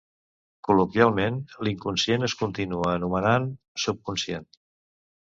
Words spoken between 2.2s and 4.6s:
es continua anomenant subconscient